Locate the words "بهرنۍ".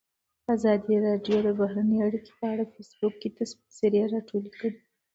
1.59-1.97